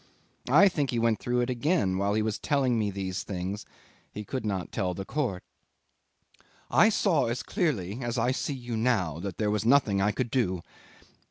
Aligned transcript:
I 0.49 0.67
think 0.67 0.89
he 0.89 0.97
went 0.97 1.19
through 1.19 1.41
it 1.41 1.51
again 1.51 1.99
while 1.99 2.15
he 2.15 2.23
was 2.23 2.39
telling 2.39 2.79
me 2.79 2.89
these 2.89 3.21
things 3.21 3.67
he 4.11 4.23
could 4.25 4.43
not 4.47 4.71
tell 4.71 4.95
the 4.95 5.05
court. 5.05 5.43
'"I 6.71 6.89
saw 6.89 7.27
as 7.27 7.43
clearly 7.43 7.99
as 8.01 8.17
I 8.17 8.31
see 8.31 8.55
you 8.55 8.75
now 8.75 9.19
that 9.19 9.37
there 9.37 9.51
was 9.51 9.63
nothing 9.63 10.01
I 10.01 10.11
could 10.11 10.31
do. 10.31 10.63